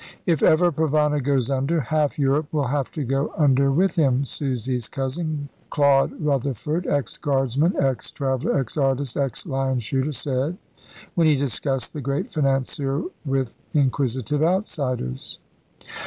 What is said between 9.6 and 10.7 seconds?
shooter, said,